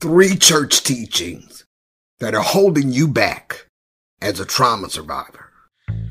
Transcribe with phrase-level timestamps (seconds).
[0.00, 1.64] three church teachings
[2.20, 3.66] that are holding you back
[4.22, 5.50] as a trauma survivor.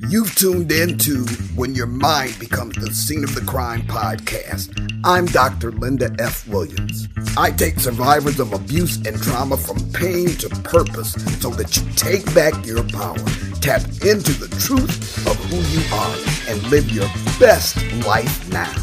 [0.10, 1.24] You've tuned in to
[1.56, 5.02] When Your Mind Becomes the Scene of the Crime podcast.
[5.06, 5.72] I'm Dr.
[5.72, 6.46] Linda F.
[6.50, 7.08] Williams.
[7.38, 12.26] I take survivors of abuse and trauma from pain to purpose so that you take
[12.36, 13.16] back your power,
[13.62, 17.08] tap into the truth of who you are, and live your
[17.40, 18.74] best life now.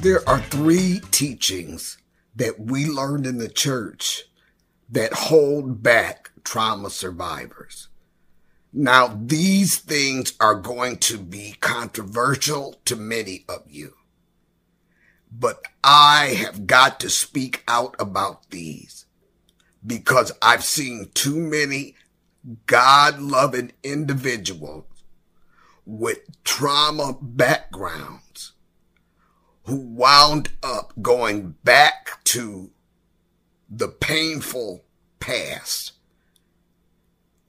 [0.00, 1.98] There are three teachings
[2.36, 4.27] that we learned in the church
[4.88, 7.88] that hold back trauma survivors.
[8.72, 13.94] Now, these things are going to be controversial to many of you,
[15.32, 19.06] but I have got to speak out about these
[19.86, 21.94] because I've seen too many
[22.66, 24.84] God loving individuals
[25.84, 28.52] with trauma backgrounds
[29.64, 32.70] who wound up going back to
[33.68, 34.84] the painful
[35.20, 35.92] past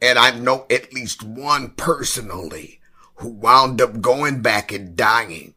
[0.01, 2.79] and I know at least one personally
[3.15, 5.55] who wound up going back and dying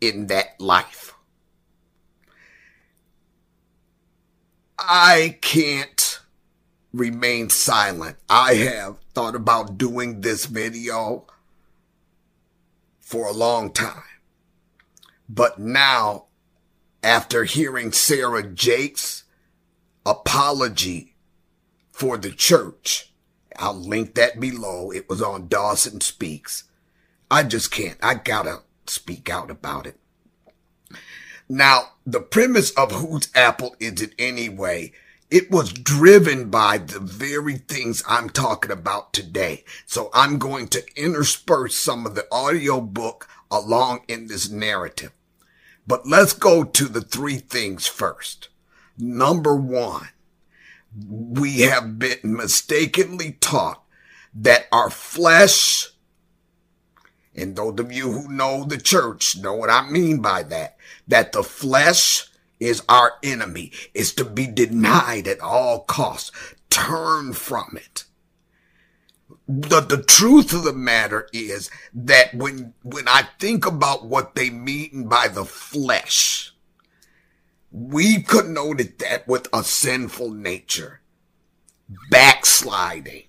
[0.00, 1.14] in that life.
[4.78, 6.20] I can't
[6.92, 8.16] remain silent.
[8.28, 11.26] I have thought about doing this video
[13.00, 14.02] for a long time.
[15.28, 16.26] But now,
[17.02, 19.24] after hearing Sarah Jakes'
[20.04, 21.11] apology
[21.92, 23.12] for the church,
[23.58, 24.90] I'll link that below.
[24.90, 26.64] It was on Dawson Speaks.
[27.30, 27.98] I just can't.
[28.02, 29.98] I gotta speak out about it.
[31.48, 34.92] Now, the premise of whose apple is it anyway?
[35.30, 39.64] It was driven by the very things I'm talking about today.
[39.86, 45.12] So I'm going to intersperse some of the audio book along in this narrative.
[45.86, 48.48] But let's go to the three things first.
[48.98, 50.08] Number one,
[51.06, 53.82] we have been mistakenly taught
[54.34, 55.88] that our flesh,
[57.34, 60.76] and those of you who know the church know what I mean by that,
[61.08, 62.28] that the flesh
[62.60, 66.30] is our enemy, is to be denied at all costs.
[66.70, 68.04] Turn from it.
[69.48, 74.50] The, the truth of the matter is that when, when I think about what they
[74.50, 76.51] mean by the flesh,
[77.72, 81.00] we connoted that with a sinful nature,
[82.10, 83.24] backsliding,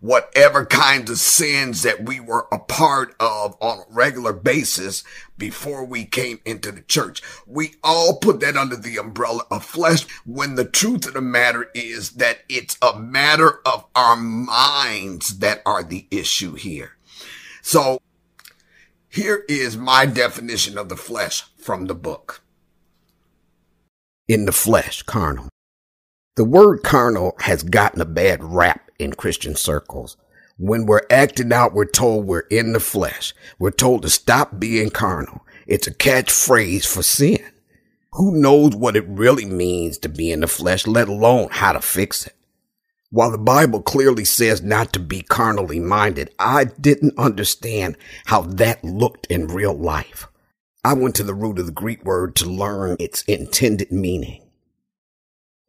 [0.00, 5.04] whatever kinds of sins that we were a part of on a regular basis
[5.38, 7.22] before we came into the church.
[7.46, 11.70] We all put that under the umbrella of flesh when the truth of the matter
[11.74, 16.96] is that it's a matter of our minds that are the issue here.
[17.62, 18.00] So
[19.08, 22.43] here is my definition of the flesh from the book
[24.28, 25.48] in the flesh, carnal.
[26.36, 30.16] The word carnal has gotten a bad rap in Christian circles.
[30.56, 33.34] When we're acting out, we're told we're in the flesh.
[33.58, 35.44] We're told to stop being carnal.
[35.66, 37.44] It's a catchphrase for sin.
[38.12, 41.80] Who knows what it really means to be in the flesh, let alone how to
[41.80, 42.34] fix it?
[43.10, 47.96] While the Bible clearly says not to be carnally minded, I didn't understand
[48.26, 50.28] how that looked in real life.
[50.86, 54.42] I went to the root of the Greek word to learn its intended meaning.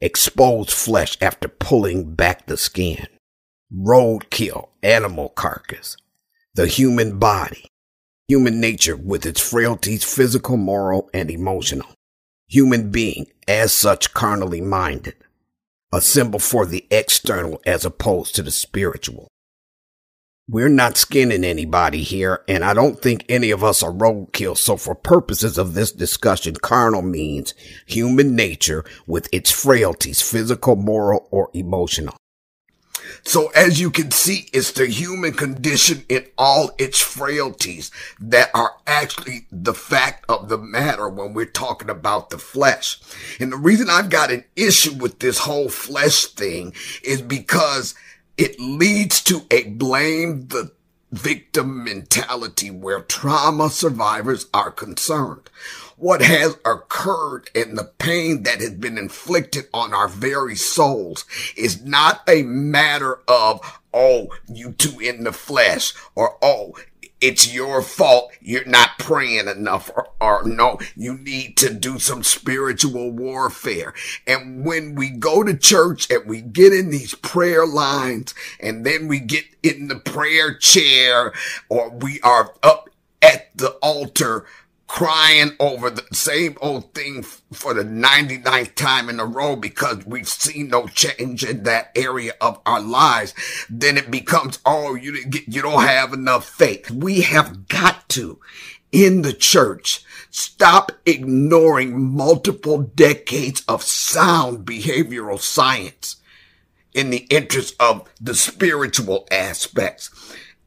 [0.01, 3.07] Exposed flesh after pulling back the skin.
[3.73, 5.95] Roadkill, animal carcass.
[6.55, 7.69] The human body.
[8.27, 11.87] Human nature with its frailties, physical, moral, and emotional.
[12.49, 15.15] Human being, as such carnally minded.
[15.93, 19.29] A symbol for the external as opposed to the spiritual.
[20.47, 24.55] We're not skinning anybody here, and I don't think any of us are roadkill.
[24.55, 27.55] So for purposes of this discussion, carnal means
[27.87, 32.15] human nature with its frailties, physical, moral, or emotional.
[33.23, 37.89] So as you can see, it's the human condition in all its frailties
[38.19, 42.99] that are actually the fact of the matter when we're talking about the flesh.
[43.39, 47.95] And the reason I've got an issue with this whole flesh thing is because
[48.37, 50.71] it leads to a blame the
[51.11, 55.49] victim mentality where trauma survivors are concerned.
[55.97, 61.23] What has occurred and the pain that has been inflicted on our very souls
[61.55, 66.73] is not a matter of, oh, you two in the flesh or, oh,
[67.25, 72.21] it's your fault you're not praying enough or, or no, you need to do some
[72.21, 73.95] spiritual warfare.
[74.27, 79.07] And when we go to church and we get in these prayer lines and then
[79.07, 81.33] we get in the prayer chair
[81.67, 82.91] or we are up
[83.23, 84.45] at the altar
[84.87, 90.27] crying over the same old thing for the 99th time in a row because we've
[90.27, 93.33] seen no change in that area of our lives,
[93.69, 96.91] then it becomes, oh, you didn't get, you don't have enough faith.
[96.91, 98.39] We have got to
[98.91, 106.17] in the church stop ignoring multiple decades of sound behavioral science
[106.93, 110.09] in the interest of the spiritual aspects.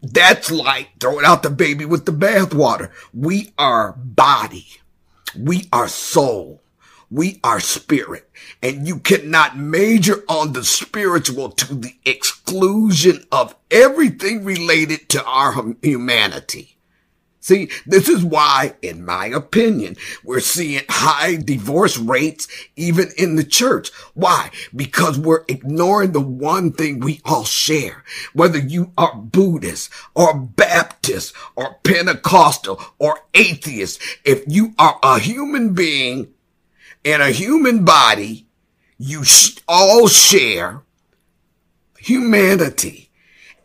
[0.03, 2.91] That's like throwing out the baby with the bathwater.
[3.13, 4.67] We are body.
[5.37, 6.63] We are soul.
[7.11, 8.31] We are spirit.
[8.63, 15.75] And you cannot major on the spiritual to the exclusion of everything related to our
[15.83, 16.78] humanity.
[17.49, 22.47] See, this is why, in my opinion, we're seeing high divorce rates
[22.77, 23.89] even in the church.
[24.13, 24.51] Why?
[24.77, 28.05] Because we're ignoring the one thing we all share.
[28.35, 35.73] Whether you are Buddhist or Baptist or Pentecostal or atheist, if you are a human
[35.73, 36.35] being
[37.03, 38.47] in a human body,
[38.99, 39.25] you
[39.67, 40.83] all share
[41.99, 43.09] humanity.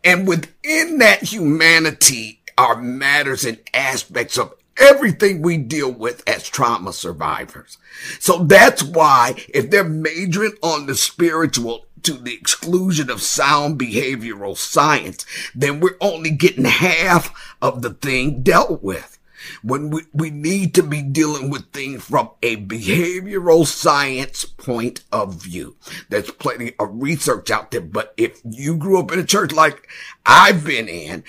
[0.02, 6.92] And within that humanity are matters and aspects of everything we deal with as trauma
[6.92, 7.78] survivors.
[8.18, 14.56] So that's why if they're majoring on the spiritual to the exclusion of sound behavioral
[14.56, 15.24] science,
[15.54, 19.13] then we're only getting half of the thing dealt with
[19.62, 25.42] when we, we need to be dealing with things from a behavioral science point of
[25.42, 25.76] view.
[26.08, 29.88] There's plenty of research out there, but if you grew up in a church like
[30.26, 31.24] I've been in,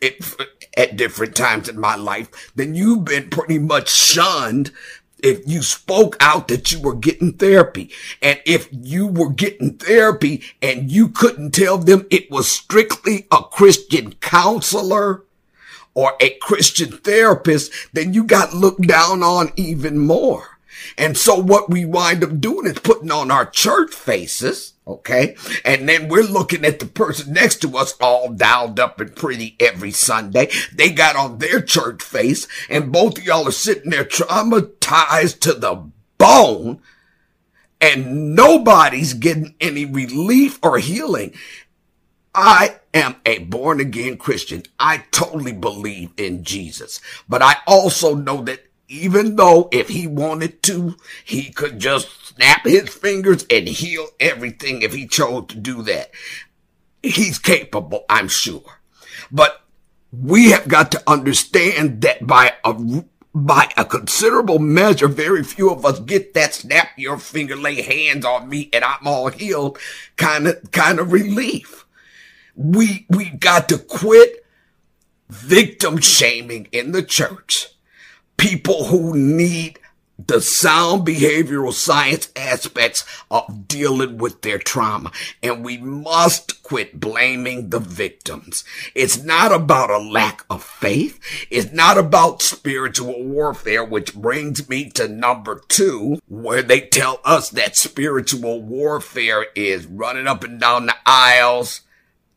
[0.00, 0.24] it,
[0.76, 4.72] at different times in my life, then you've been pretty much shunned
[5.22, 7.90] if you spoke out that you were getting therapy.
[8.20, 13.42] And if you were getting therapy and you couldn't tell them it was strictly a
[13.44, 15.24] Christian counselor,
[15.94, 20.58] or a Christian therapist, then you got looked down on even more.
[20.98, 25.36] And so what we wind up doing is putting on our church faces, okay?
[25.64, 29.56] And then we're looking at the person next to us all dialed up and pretty
[29.60, 30.48] every Sunday.
[30.74, 35.54] They got on their church face and both of y'all are sitting there traumatized to
[35.54, 35.84] the
[36.18, 36.80] bone
[37.80, 41.34] and nobody's getting any relief or healing.
[42.34, 44.62] I am a born again Christian.
[44.78, 50.62] I totally believe in Jesus, but I also know that even though if he wanted
[50.64, 55.82] to, he could just snap his fingers and heal everything if he chose to do
[55.82, 56.10] that.
[57.02, 58.80] He's capable, I'm sure.
[59.30, 59.62] But
[60.12, 63.04] we have got to understand that by a
[63.34, 68.26] by a considerable measure, very few of us get that snap your finger, lay hands
[68.26, 69.78] on me and I'm all healed
[70.16, 71.81] kind of, kind of relief.
[72.54, 74.44] We, we got to quit
[75.28, 77.68] victim shaming in the church.
[78.36, 79.78] People who need
[80.26, 85.10] the sound behavioral science aspects of dealing with their trauma.
[85.42, 88.64] And we must quit blaming the victims.
[88.94, 91.18] It's not about a lack of faith.
[91.50, 97.50] It's not about spiritual warfare, which brings me to number two, where they tell us
[97.50, 101.82] that spiritual warfare is running up and down the aisles,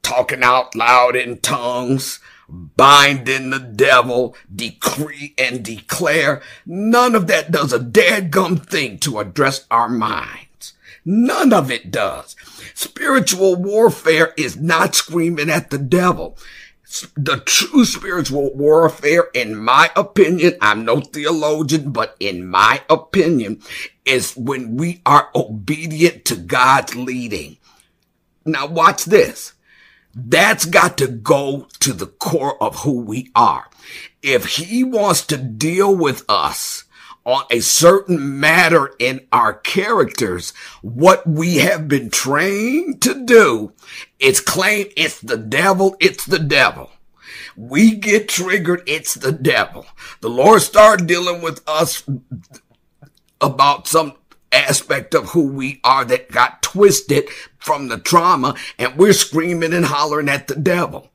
[0.05, 6.43] talking out loud in tongues, binding the devil, decree and declare.
[6.63, 10.73] None of that does a dadgum thing to address our minds.
[11.03, 12.35] None of it does.
[12.75, 16.37] Spiritual warfare is not screaming at the devil.
[17.17, 23.59] The true spiritual warfare, in my opinion, I'm no theologian, but in my opinion,
[24.05, 27.57] is when we are obedient to God's leading.
[28.45, 29.54] Now watch this.
[30.15, 33.69] That's got to go to the core of who we are.
[34.21, 36.85] If he wants to deal with us
[37.25, 43.73] on a certain matter in our characters, what we have been trained to do
[44.17, 46.91] is claim it's the devil, it's the devil.
[47.57, 49.85] We get triggered, it's the devil.
[50.21, 52.03] The Lord started dealing with us
[53.41, 54.13] about some
[54.55, 59.85] aspect of who we are that got twisted from the trauma and we're screaming and
[59.85, 61.11] hollering at the devil.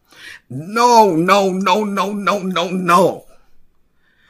[0.48, 3.26] No, no, no, no, no, no, no.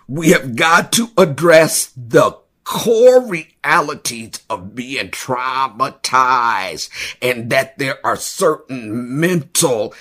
[0.07, 6.89] We have got to address the core realities of being traumatized
[7.21, 9.95] and that there are certain mental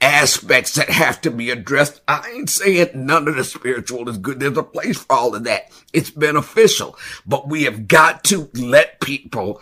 [0.00, 2.00] aspects that have to be addressed.
[2.08, 4.40] I ain't saying none of the spiritual is good.
[4.40, 5.70] There's a place for all of that.
[5.92, 9.60] It's beneficial, but we have got to let people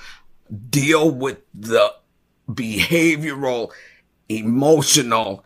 [0.71, 1.95] deal with the
[2.49, 3.73] behavioral,
[4.29, 5.45] emotional,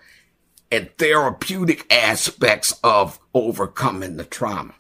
[0.71, 4.75] and therapeutic aspects of overcoming the trauma.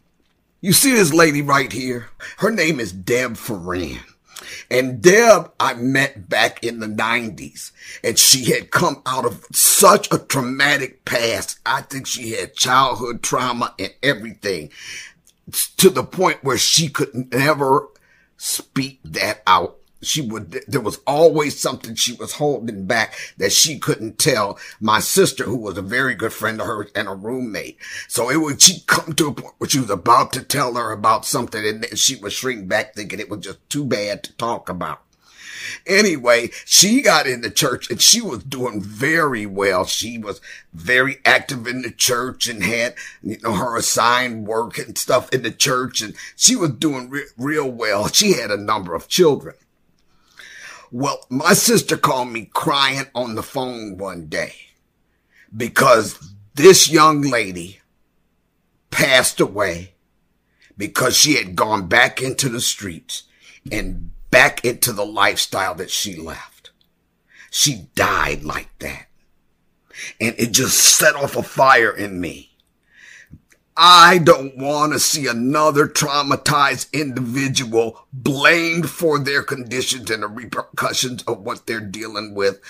[0.61, 2.09] You see this lady right here?
[2.39, 3.99] Her name is Deb Ferran.
[4.71, 10.13] And Deb, I met back in the nineties and she had come out of such
[10.13, 11.59] a traumatic past.
[11.67, 14.71] I think she had childhood trauma and everything
[15.77, 17.89] to the point where she could never
[18.37, 23.79] speak that out she would, there was always something she was holding back that she
[23.79, 27.79] couldn't tell my sister, who was a very good friend of hers and a roommate.
[28.09, 30.93] So it would, she'd come to a point where she was about to tell her
[30.93, 34.33] about something and then she would shrink back thinking it was just too bad to
[34.37, 35.01] talk about.
[35.87, 39.85] Anyway, she got in the church and she was doing very well.
[39.85, 40.41] She was
[40.73, 45.43] very active in the church and had, you know, her assigned work and stuff in
[45.43, 48.09] the church and she was doing re- real well.
[48.09, 49.55] She had a number of children.
[50.95, 54.55] Well, my sister called me crying on the phone one day
[55.57, 57.81] because this young lady
[58.91, 59.95] passed away
[60.77, 63.23] because she had gone back into the streets
[63.71, 66.73] and back into the lifestyle that she left.
[67.51, 69.07] She died like that.
[70.21, 72.52] And it just set off a fire in me.
[73.77, 81.23] I don't want to see another traumatized individual blamed for their conditions and the repercussions
[81.23, 82.61] of what they're dealing with.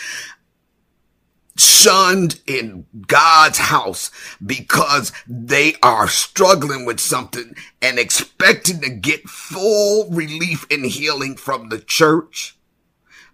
[1.56, 4.11] Shunned in God's house
[4.44, 11.68] because they are struggling with something and expecting to get full relief and healing from
[11.68, 12.56] the church,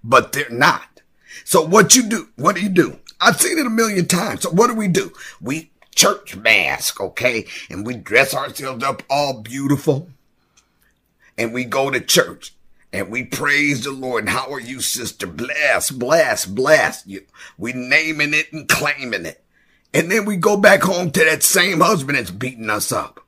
[0.02, 1.02] but they're not.
[1.44, 2.98] So what you do, what do you do?
[3.20, 4.42] I've seen it a million times.
[4.42, 5.12] So what do we do?
[5.40, 7.44] We church mask, okay?
[7.68, 10.08] And we dress ourselves up all beautiful
[11.36, 12.54] and we go to church
[12.92, 14.24] and we praise the Lord.
[14.24, 15.26] And how are you, sister?
[15.26, 17.04] Bless, bless, bless.
[17.04, 17.24] You,
[17.58, 19.42] we naming it and claiming it.
[19.92, 23.20] And then we go back home to that same husband that's beating us up.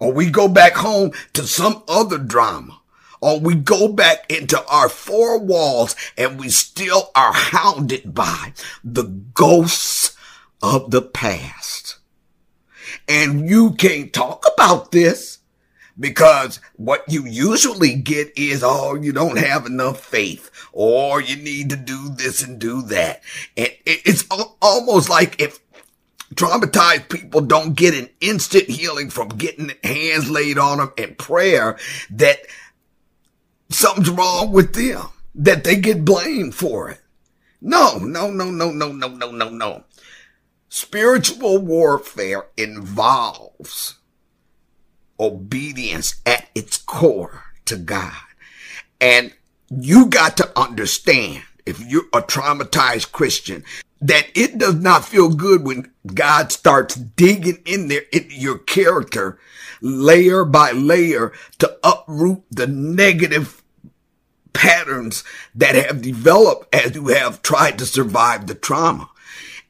[0.00, 2.80] Or we go back home to some other drama.
[3.20, 9.04] Or we go back into our four walls and we still are hounded by the
[9.04, 10.13] ghosts
[10.64, 11.98] of the past.
[13.06, 15.40] And you can't talk about this
[16.00, 21.68] because what you usually get is, oh, you don't have enough faith or you need
[21.70, 23.22] to do this and do that.
[23.56, 24.24] And it's
[24.62, 25.60] almost like if
[26.34, 31.78] traumatized people don't get an instant healing from getting hands laid on them and prayer
[32.10, 32.38] that
[33.68, 37.00] something's wrong with them, that they get blamed for it.
[37.60, 39.84] No, no, no, no, no, no, no, no, no.
[40.76, 43.94] Spiritual warfare involves
[45.20, 48.10] obedience at its core to God.
[49.00, 49.32] And
[49.70, 53.62] you got to understand if you're a traumatized Christian
[54.00, 59.38] that it does not feel good when God starts digging in there into your character
[59.80, 63.62] layer by layer to uproot the negative
[64.52, 65.22] patterns
[65.54, 69.08] that have developed as you have tried to survive the trauma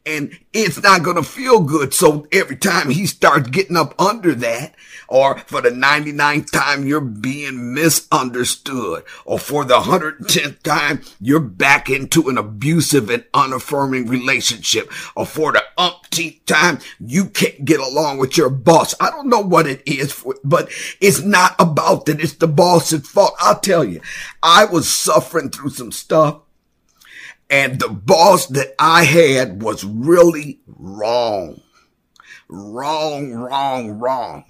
[0.07, 1.95] and it's not going to feel good.
[1.95, 4.75] So every time he starts getting up under that,
[5.09, 11.89] or for the 99th time, you're being misunderstood, or for the 110th time, you're back
[11.89, 18.19] into an abusive and unaffirming relationship, or for the umpteenth time, you can't get along
[18.19, 18.95] with your boss.
[19.01, 20.71] I don't know what it is, but
[21.01, 22.21] it's not about that.
[22.21, 23.35] It's the boss's fault.
[23.41, 24.01] I'll tell you,
[24.43, 26.41] I was suffering through some stuff
[27.55, 31.61] and the boss that I had was really wrong.
[32.49, 34.45] Wrong, wrong, wrong.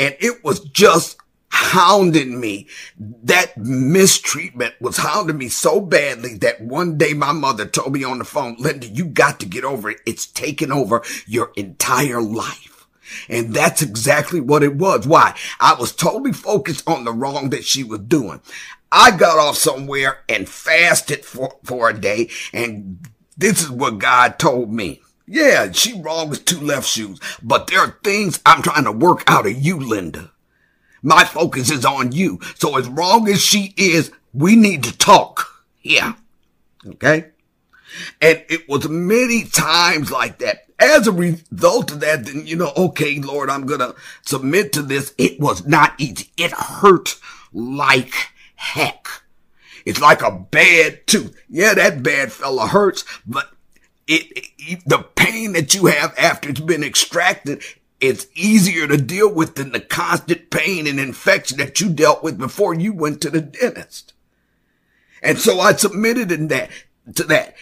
[0.00, 1.16] And it was just
[1.50, 2.66] hounding me.
[2.98, 8.18] That mistreatment was hounding me so badly that one day my mother told me on
[8.18, 10.00] the phone, Linda, you got to get over it.
[10.04, 12.69] It's taken over your entire life.
[13.28, 15.06] And that's exactly what it was.
[15.06, 15.36] Why?
[15.58, 18.40] I was totally focused on the wrong that she was doing.
[18.92, 22.30] I got off somewhere and fasted for, for a day.
[22.52, 25.00] And this is what God told me.
[25.26, 29.22] Yeah, she wrong with two left shoes, but there are things I'm trying to work
[29.28, 30.32] out of you, Linda.
[31.02, 32.40] My focus is on you.
[32.56, 35.64] So as wrong as she is, we need to talk.
[35.82, 36.14] Yeah.
[36.84, 37.26] Okay.
[38.20, 40.66] And it was many times like that.
[40.78, 44.82] As a result of that, then, you know, okay, Lord, I'm going to submit to
[44.82, 45.14] this.
[45.18, 46.30] It was not easy.
[46.36, 47.16] It hurt
[47.52, 48.14] like
[48.56, 49.06] heck.
[49.84, 51.38] It's like a bad tooth.
[51.48, 53.50] Yeah, that bad fella hurts, but
[54.06, 57.62] it, it, the pain that you have after it's been extracted,
[58.00, 62.38] it's easier to deal with than the constant pain and infection that you dealt with
[62.38, 64.12] before you went to the dentist.
[65.22, 66.70] And so I submitted in that,
[67.14, 67.54] to that.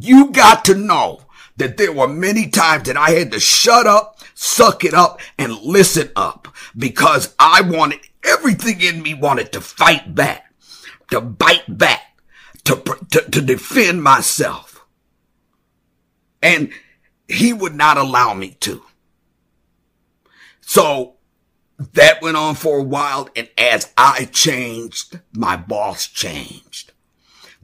[0.00, 1.22] You got to know
[1.56, 5.60] that there were many times that I had to shut up suck it up and
[5.62, 10.52] listen up because I wanted everything in me wanted to fight back,
[11.10, 12.20] to bite back,
[12.64, 12.76] to,
[13.10, 14.84] to, to defend myself.
[16.42, 16.70] And
[17.26, 18.82] he would not allow me to.
[20.60, 21.14] So
[21.78, 23.28] that went on for a while.
[23.34, 26.85] And as I changed, my boss changed.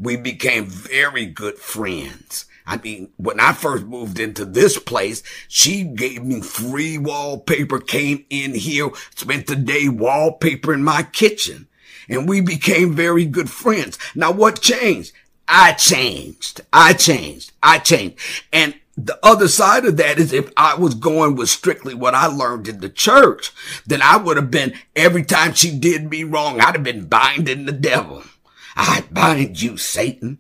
[0.02, 2.47] We became very good friends.
[2.66, 8.25] I mean, when I first moved into this place, she gave me free wallpaper, came
[8.28, 11.68] in here, spent the day wallpapering my kitchen,
[12.09, 13.97] and we became very good friends.
[14.16, 15.12] Now what changed?
[15.47, 16.62] I changed.
[16.73, 17.52] I changed.
[17.62, 18.18] I changed.
[18.52, 22.26] And the other side of that is if I was going with strictly what I
[22.26, 23.52] learned in the church,
[23.87, 27.66] then I would have been every time she did me wrong, I'd have been binding
[27.66, 28.25] the devil.
[28.76, 30.38] I bind you, Satan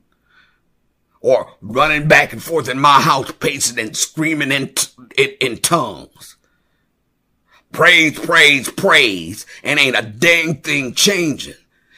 [1.22, 4.74] or running back and forth in my house, pacing and screaming in,
[5.16, 6.36] in, in tongues.
[7.70, 11.54] Praise, praise, praise, and ain't a dang thing changing.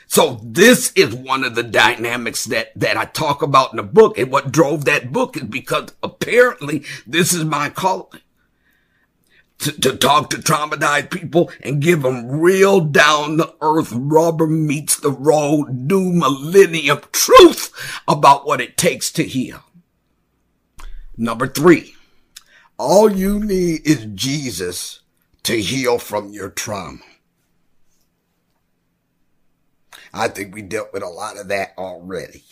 [0.07, 4.17] So this is one of the dynamics that, that I talk about in the book.
[4.17, 8.21] And what drove that book is because apparently this is my calling
[9.59, 14.97] to, to talk to traumatized people and give them real down the earth rubber meets
[14.97, 17.73] the road new millennium truth
[18.07, 19.63] about what it takes to heal.
[21.17, 21.95] Number three,
[22.79, 25.01] all you need is Jesus
[25.45, 26.99] to heal from your trauma.
[30.13, 32.45] I think we dealt with a lot of that already.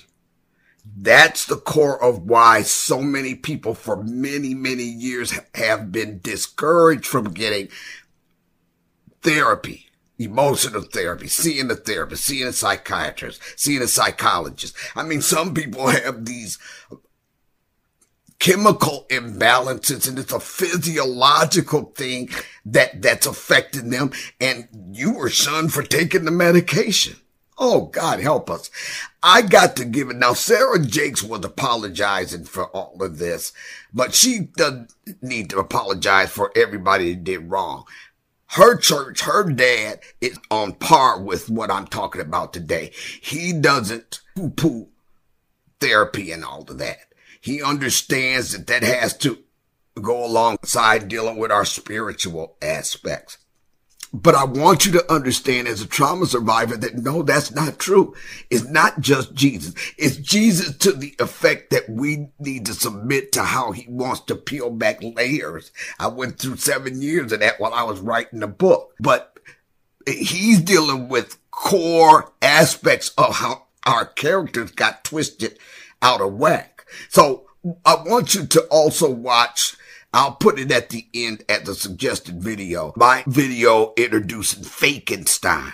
[0.84, 7.06] That's the core of why so many people for many, many years have been discouraged
[7.06, 7.68] from getting
[9.22, 14.76] therapy, emotional therapy, seeing a therapist, seeing a psychiatrist, seeing a psychologist.
[14.96, 16.58] I mean, some people have these
[18.40, 22.28] chemical imbalances and it's a physiological thing
[22.64, 24.10] that that's affecting them.
[24.40, 27.16] And you were shunned for taking the medication.
[27.64, 28.72] Oh, God help us.
[29.22, 30.16] I got to give it.
[30.16, 33.52] Now, Sarah Jakes was apologizing for all of this,
[33.94, 37.84] but she doesn't need to apologize for everybody that did wrong.
[38.46, 42.90] Her church, her dad is on par with what I'm talking about today.
[43.20, 44.88] He doesn't poo poo
[45.78, 47.14] therapy and all of that.
[47.40, 49.38] He understands that that has to
[50.00, 53.38] go alongside dealing with our spiritual aspects.
[54.14, 58.14] But I want you to understand as a trauma survivor that no, that's not true.
[58.50, 59.74] It's not just Jesus.
[59.96, 64.34] It's Jesus to the effect that we need to submit to how he wants to
[64.34, 65.72] peel back layers.
[65.98, 69.38] I went through seven years of that while I was writing the book, but
[70.06, 75.58] he's dealing with core aspects of how our characters got twisted
[76.02, 76.84] out of whack.
[77.08, 77.46] So
[77.84, 79.76] I want you to also watch
[80.12, 82.92] I'll put it at the end at the suggested video.
[82.96, 85.72] My video introducing Fakenstein.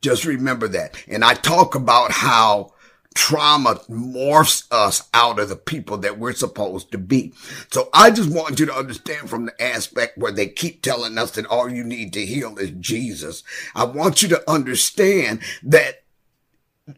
[0.00, 1.02] Just remember that.
[1.06, 2.72] And I talk about how
[3.14, 7.34] trauma morphs us out of the people that we're supposed to be.
[7.70, 11.32] So I just want you to understand from the aspect where they keep telling us
[11.32, 13.42] that all you need to heal is Jesus.
[13.74, 16.04] I want you to understand that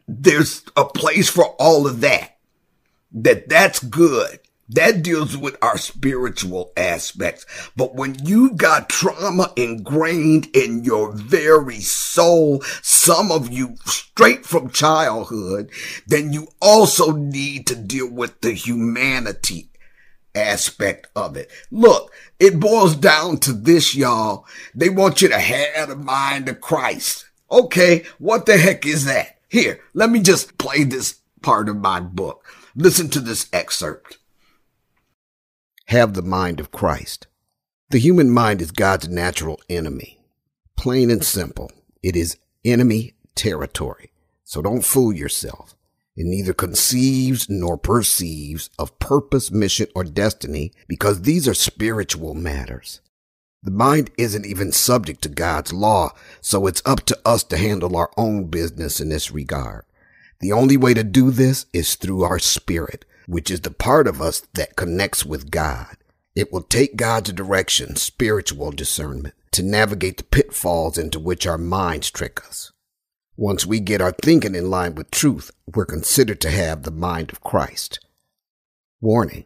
[0.07, 2.37] there's a place for all of that.
[3.11, 4.39] That that's good.
[4.73, 7.45] That deals with our spiritual aspects.
[7.75, 14.71] But when you got trauma ingrained in your very soul, some of you straight from
[14.71, 15.69] childhood,
[16.07, 19.69] then you also need to deal with the humanity
[20.33, 21.51] aspect of it.
[21.69, 24.47] Look, it boils down to this, y'all.
[24.73, 27.25] They want you to have the mind of Christ.
[27.51, 29.37] Okay, what the heck is that?
[29.49, 32.43] Here, let me just play this part of my book.
[32.75, 34.17] Listen to this excerpt
[35.93, 37.27] have the mind of Christ.
[37.91, 40.19] The human mind is God's natural enemy.
[40.75, 44.11] Plain and simple, it is enemy territory.
[44.43, 45.75] So don't fool yourself.
[46.15, 52.99] It neither conceives nor perceives of purpose, mission, or destiny because these are spiritual matters.
[53.61, 57.95] The mind isn't even subject to God's law, so it's up to us to handle
[57.95, 59.85] our own business in this regard.
[60.39, 64.21] The only way to do this is through our spirit, which is the part of
[64.21, 65.97] us that connects with God.
[66.35, 72.09] It will take God's direction, spiritual discernment, to navigate the pitfalls into which our minds
[72.09, 72.71] trick us.
[73.35, 77.31] Once we get our thinking in line with truth, we're considered to have the mind
[77.31, 77.99] of Christ.
[79.01, 79.45] Warning.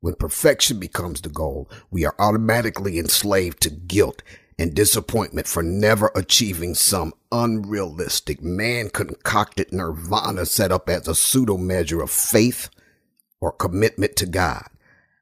[0.00, 4.22] When perfection becomes the goal, we are automatically enslaved to guilt
[4.58, 11.56] and disappointment for never achieving some unrealistic man concocted nirvana set up as a pseudo
[11.56, 12.68] measure of faith
[13.40, 14.66] or commitment to God.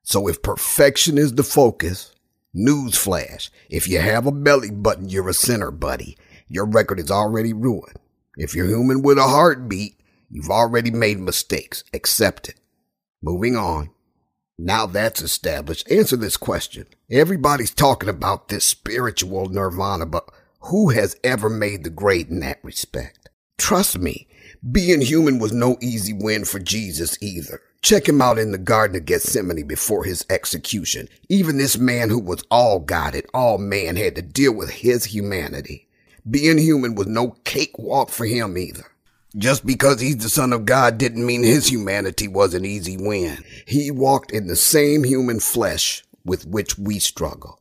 [0.02, 2.12] So if perfection is the focus,
[2.56, 3.50] Newsflash.
[3.68, 6.16] If you have a belly button, you're a sinner, buddy.
[6.48, 7.98] Your record is already ruined.
[8.36, 10.00] If you're human with a heartbeat,
[10.30, 11.84] you've already made mistakes.
[11.92, 12.60] Accept it.
[13.22, 13.90] Moving on.
[14.58, 16.86] Now that's established, answer this question.
[17.10, 22.64] Everybody's talking about this spiritual nirvana, but who has ever made the grade in that
[22.64, 23.28] respect?
[23.58, 24.26] Trust me,
[24.70, 27.60] being human was no easy win for Jesus either.
[27.82, 31.08] Check him out in the Garden of Gethsemane before his execution.
[31.28, 35.04] Even this man who was all God and all man had to deal with his
[35.04, 35.86] humanity.
[36.28, 38.84] Being human was no cakewalk for him either.
[39.36, 43.44] Just because he's the son of God didn't mean his humanity was an easy win.
[43.66, 47.60] He walked in the same human flesh with which we struggle.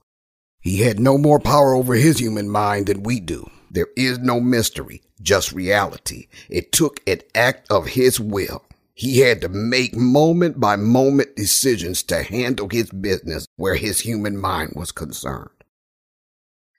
[0.59, 3.49] He had no more power over his human mind than we do.
[3.69, 6.27] There is no mystery, just reality.
[6.49, 8.63] It took an act of his will.
[8.95, 14.37] He had to make moment by moment decisions to handle his business where his human
[14.37, 15.49] mind was concerned.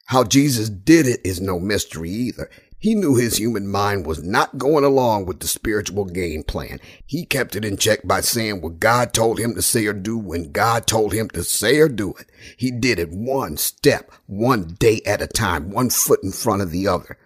[0.07, 2.49] How Jesus did it is no mystery either.
[2.79, 6.79] He knew his human mind was not going along with the spiritual game plan.
[7.05, 10.17] He kept it in check by saying what God told him to say or do
[10.17, 12.31] when God told him to say or do it.
[12.57, 16.71] He did it one step, one day at a time, one foot in front of
[16.71, 17.17] the other.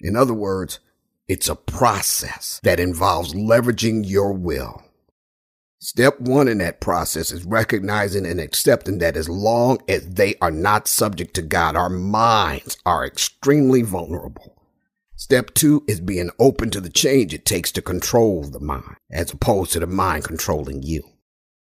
[0.00, 0.80] In other words,
[1.28, 4.82] it's a process that involves leveraging your will.
[5.78, 10.50] Step one in that process is recognizing and accepting that as long as they are
[10.50, 14.62] not subject to God, our minds are extremely vulnerable.
[15.16, 19.32] Step two is being open to the change it takes to control the mind as
[19.32, 21.02] opposed to the mind controlling you.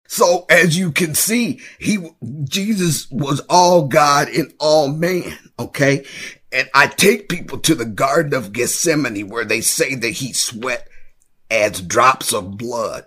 [0.07, 1.97] So as you can see, he,
[2.43, 5.37] Jesus was all God and all man.
[5.57, 6.05] Okay.
[6.51, 10.87] And I take people to the Garden of Gethsemane where they say that he sweat
[11.49, 13.05] as drops of blood.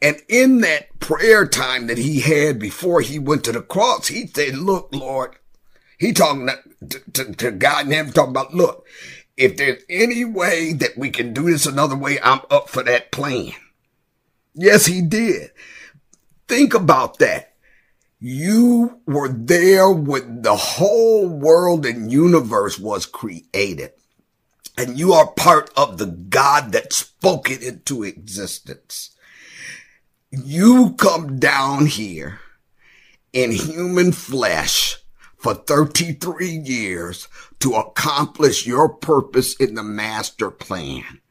[0.00, 4.26] And in that prayer time that he had before he went to the cross, he
[4.26, 5.36] said, look, Lord,
[5.98, 6.48] he talking
[6.88, 8.86] to, to, to God and him talking about, look,
[9.36, 13.12] if there's any way that we can do this another way, I'm up for that
[13.12, 13.52] plan.
[14.54, 15.52] Yes, he did.
[16.48, 17.51] Think about that.
[18.24, 23.90] You were there when the whole world and universe was created.
[24.78, 29.10] And you are part of the God that spoke it into existence.
[30.30, 32.38] You come down here
[33.32, 34.98] in human flesh
[35.36, 37.26] for 33 years
[37.58, 41.21] to accomplish your purpose in the master plan.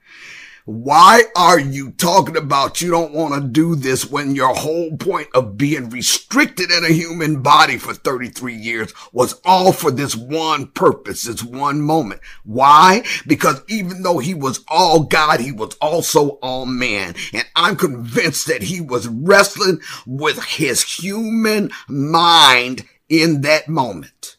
[0.72, 5.28] Why are you talking about you don't want to do this when your whole point
[5.34, 10.68] of being restricted in a human body for 33 years was all for this one
[10.68, 12.22] purpose, this one moment?
[12.46, 13.04] Why?
[13.28, 17.16] Because even though he was all God, he was also all man.
[17.34, 24.38] And I'm convinced that he was wrestling with his human mind in that moment.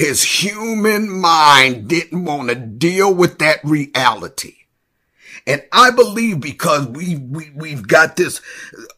[0.00, 4.59] His human mind didn't want to deal with that reality.
[5.50, 8.40] And I believe because we, we, we've got this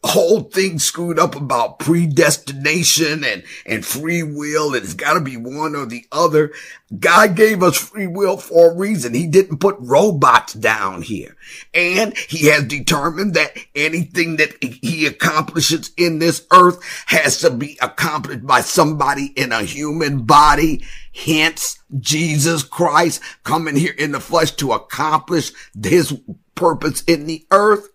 [0.03, 5.35] whole thing screwed up about predestination and, and free will, and it's got to be
[5.35, 6.51] one or the other.
[6.99, 9.15] God gave us free will for a reason.
[9.15, 11.35] He didn't put robots down here.
[11.73, 17.79] And he has determined that anything that he accomplishes in this earth has to be
[17.81, 20.83] accomplished by somebody in a human body.
[21.15, 25.51] Hence, Jesus Christ coming here in the flesh to accomplish
[25.83, 26.13] his
[26.55, 27.89] purpose in the earth.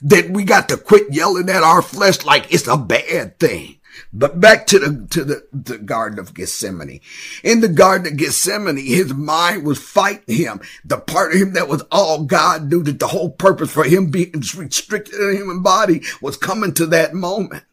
[0.00, 3.78] Then we got to quit yelling at our flesh like it's a bad thing.
[4.12, 7.00] But back to the, to the, the Garden of Gethsemane.
[7.42, 10.60] In the Garden of Gethsemane, his mind was fighting him.
[10.84, 14.10] The part of him that was all God knew that the whole purpose for him
[14.10, 17.64] being restricted in a human body was coming to that moment.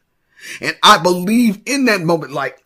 [0.60, 2.62] And I believe in that moment, like,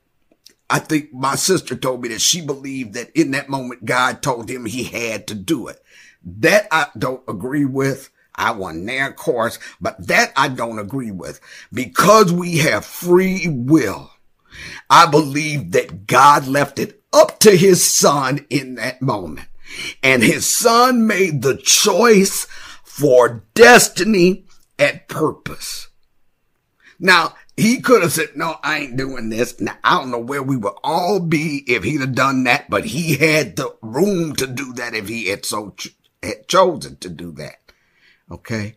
[0.68, 4.48] I think my sister told me that she believed that in that moment, God told
[4.48, 5.82] him he had to do it.
[6.24, 8.10] That I don't agree with.
[8.34, 11.40] I won their course, but that I don't agree with
[11.72, 14.12] because we have free will.
[14.88, 19.48] I believe that God left it up to his son in that moment
[20.02, 22.46] and his son made the choice
[22.82, 24.44] for destiny
[24.78, 25.88] and purpose.
[26.98, 29.60] Now, he could have said, no, I ain't doing this.
[29.60, 32.86] Now, I don't know where we would all be if he'd have done that, but
[32.86, 35.74] he had the room to do that if he had so
[36.22, 37.58] had chosen to do that.
[38.30, 38.76] Okay.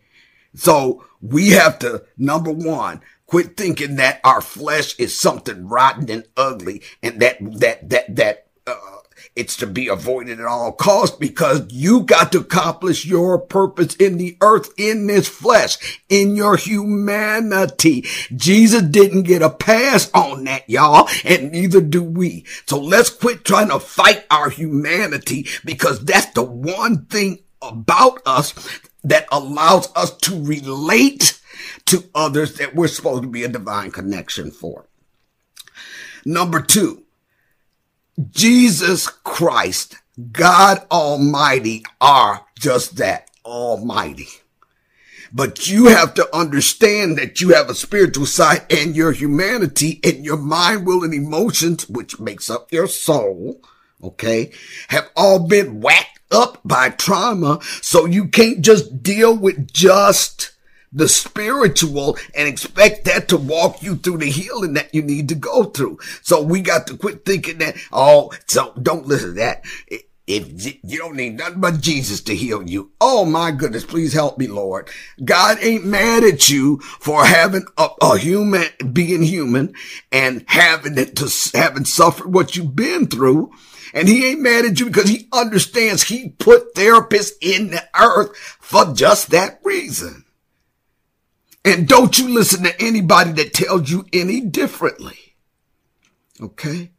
[0.54, 6.24] So we have to, number one, quit thinking that our flesh is something rotten and
[6.36, 8.98] ugly and that, that, that, that, uh,
[9.36, 14.18] It's to be avoided at all costs because you got to accomplish your purpose in
[14.18, 18.06] the earth, in this flesh, in your humanity.
[18.34, 22.44] Jesus didn't get a pass on that, y'all, and neither do we.
[22.66, 28.54] So let's quit trying to fight our humanity because that's the one thing about us
[29.04, 31.40] that allows us to relate
[31.86, 34.86] to others that we're supposed to be a divine connection for.
[36.24, 37.03] Number two,
[38.30, 39.96] Jesus Christ,
[40.32, 44.28] God Almighty are just that, Almighty.
[45.32, 50.24] But you have to understand that you have a spiritual side and your humanity and
[50.24, 53.60] your mind, will, and emotions, which makes up your soul,
[54.00, 54.52] okay,
[54.88, 57.58] have all been whacked up by trauma.
[57.82, 60.52] So you can't just deal with just
[60.94, 65.34] the spiritual and expect that to walk you through the healing that you need to
[65.34, 65.98] go through.
[66.22, 69.64] So we got to quit thinking that, oh, so don't listen to that.
[70.26, 72.92] If you don't need nothing but Jesus to heal you.
[72.98, 74.88] Oh my goodness, please help me, Lord.
[75.22, 79.74] God ain't mad at you for having a, a human, being human
[80.10, 83.52] and having it to, having suffered what you've been through.
[83.92, 88.34] And he ain't mad at you because he understands he put therapists in the earth
[88.60, 90.23] for just that reason.
[91.64, 95.36] And don't you listen to anybody that tells you any differently.
[96.40, 96.90] Okay?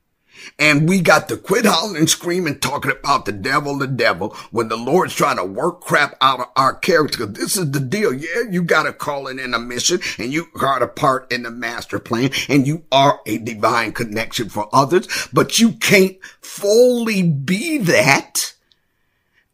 [0.60, 4.68] And we got to quit hollering and screaming, talking about the devil, the devil, when
[4.68, 7.26] the Lord's trying to work crap out of our character.
[7.26, 8.14] This is the deal.
[8.14, 11.52] Yeah, you got a calling in a mission and you got a part in the
[11.52, 17.78] master plan and you are a divine connection for others, but you can't fully be
[17.80, 18.55] that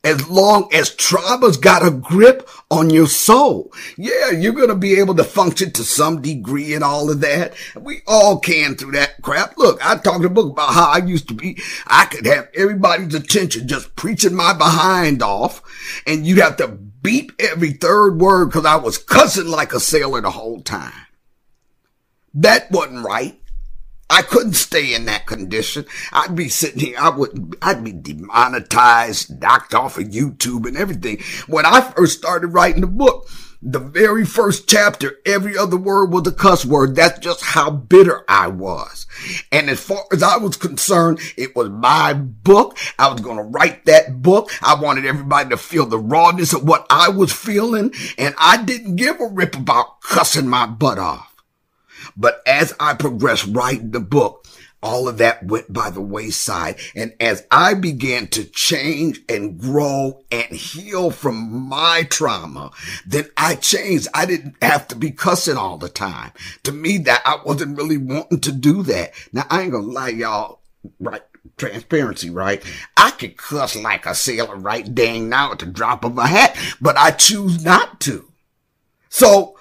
[0.03, 3.71] as long as trauma's got a grip on your soul.
[3.97, 7.53] Yeah, you're going to be able to function to some degree and all of that.
[7.79, 9.57] We all can through that crap.
[9.57, 11.61] Look, I talked a book about how I used to be.
[11.85, 15.61] I could have everybody's attention just preaching my behind off
[16.07, 20.21] and you'd have to beep every third word because I was cussing like a sailor
[20.21, 20.93] the whole time.
[22.33, 23.40] That wasn't right.
[24.11, 25.85] I couldn't stay in that condition.
[26.11, 26.97] I'd be sitting here.
[26.99, 31.19] I wouldn't, I'd be demonetized, knocked off of YouTube and everything.
[31.47, 33.29] When I first started writing the book,
[33.61, 36.95] the very first chapter, every other word was a cuss word.
[36.95, 39.05] That's just how bitter I was.
[39.49, 42.77] And as far as I was concerned, it was my book.
[42.99, 44.51] I was going to write that book.
[44.61, 47.93] I wanted everybody to feel the rawness of what I was feeling.
[48.17, 51.30] And I didn't give a rip about cussing my butt off.
[52.15, 54.45] But as I progressed writing the book,
[54.83, 56.79] all of that went by the wayside.
[56.95, 62.71] And as I began to change and grow and heal from my trauma,
[63.05, 64.07] then I changed.
[64.13, 66.31] I didn't have to be cussing all the time.
[66.63, 69.13] To me, that I wasn't really wanting to do that.
[69.31, 70.61] Now I ain't gonna lie, y'all,
[70.99, 71.21] right?
[71.57, 72.63] Transparency, right?
[72.97, 76.57] I could cuss like a sailor right dang now at the drop of a hat,
[76.79, 78.25] but I choose not to.
[79.09, 79.59] So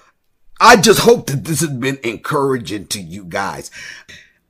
[0.63, 3.71] I just hope that this has been encouraging to you guys.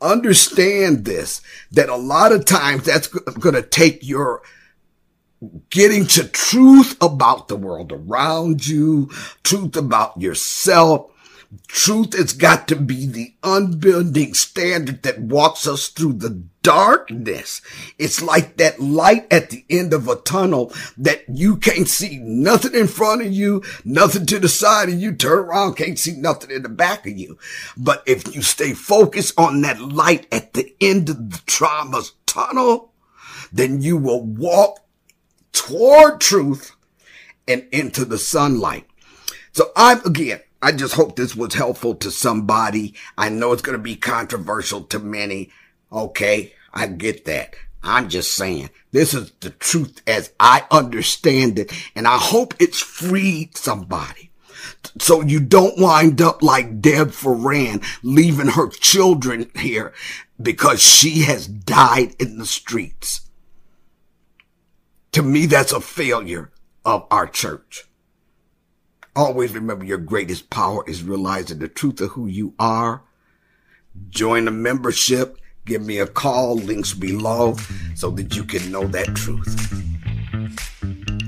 [0.01, 4.41] Understand this, that a lot of times that's going to take your
[5.69, 9.09] getting to truth about the world around you,
[9.43, 11.10] truth about yourself,
[11.67, 17.61] Truth has got to be the unbending standard that walks us through the darkness.
[17.97, 22.73] It's like that light at the end of a tunnel that you can't see nothing
[22.73, 25.13] in front of you, nothing to the side of you.
[25.13, 27.37] Turn around, can't see nothing in the back of you.
[27.75, 32.93] But if you stay focused on that light at the end of the trauma's tunnel,
[33.51, 34.79] then you will walk
[35.51, 36.71] toward truth
[37.45, 38.85] and into the sunlight.
[39.51, 42.93] So I'm again, I just hope this was helpful to somebody.
[43.17, 45.49] I know it's going to be controversial to many.
[45.91, 46.53] Okay.
[46.73, 47.55] I get that.
[47.83, 51.71] I'm just saying this is the truth as I understand it.
[51.95, 54.29] And I hope it's freed somebody.
[54.99, 59.93] So you don't wind up like Deb Foran leaving her children here
[60.41, 63.21] because she has died in the streets.
[65.13, 66.51] To me, that's a failure
[66.85, 67.85] of our church.
[69.15, 73.01] Always remember your greatest power is realizing the truth of who you are.
[74.09, 75.37] Join the membership.
[75.65, 76.55] Give me a call.
[76.55, 77.57] Links below
[77.95, 79.57] so that you can know that truth.